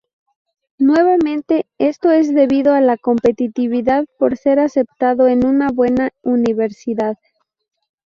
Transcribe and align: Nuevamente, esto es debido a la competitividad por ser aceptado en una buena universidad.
Nuevamente, 0.79 1.67
esto 1.77 2.09
es 2.09 2.33
debido 2.33 2.73
a 2.73 2.81
la 2.81 2.97
competitividad 2.97 4.05
por 4.17 4.35
ser 4.35 4.59
aceptado 4.59 5.27
en 5.27 5.45
una 5.45 5.67
buena 5.69 6.09
universidad. 6.23 7.19